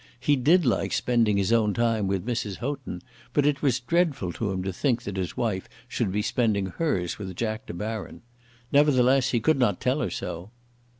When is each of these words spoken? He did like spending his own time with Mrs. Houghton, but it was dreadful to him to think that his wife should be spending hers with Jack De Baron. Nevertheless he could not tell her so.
He 0.19 0.35
did 0.35 0.65
like 0.65 0.93
spending 0.93 1.37
his 1.37 1.53
own 1.53 1.75
time 1.75 2.07
with 2.07 2.25
Mrs. 2.25 2.55
Houghton, 2.55 3.03
but 3.33 3.45
it 3.45 3.61
was 3.61 3.79
dreadful 3.79 4.33
to 4.33 4.49
him 4.49 4.63
to 4.63 4.73
think 4.73 5.03
that 5.03 5.15
his 5.15 5.37
wife 5.37 5.69
should 5.87 6.11
be 6.11 6.23
spending 6.23 6.65
hers 6.79 7.19
with 7.19 7.35
Jack 7.35 7.67
De 7.67 7.73
Baron. 7.75 8.23
Nevertheless 8.71 9.29
he 9.29 9.39
could 9.39 9.59
not 9.59 9.79
tell 9.79 9.99
her 9.99 10.09
so. 10.09 10.49